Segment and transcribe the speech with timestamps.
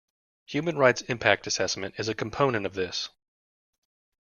[0.47, 3.09] Human Rights Impact Assessment is a component of this.